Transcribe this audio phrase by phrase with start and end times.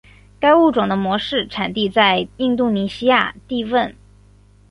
[0.39, 3.93] 该物种的模式产地在印度尼西亚帝汶。